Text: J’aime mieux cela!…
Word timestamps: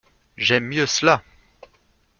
J’aime 0.35 0.63
mieux 0.65 0.87
cela!… 0.87 1.21